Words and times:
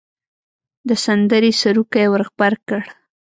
د 0.87 0.89
سندرې 1.05 1.51
سروکی 1.61 2.05
ور 2.09 2.21
غبرګ 2.27 2.61
کړ. 2.69 2.81